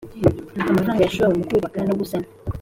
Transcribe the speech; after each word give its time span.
amafaranga 0.71 1.03
yashowe 1.03 1.31
mu 1.39 1.43
kubaka 1.49 1.77
no 1.87 1.93
gusana 1.99 2.27